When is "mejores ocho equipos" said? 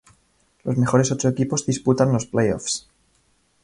0.79-1.67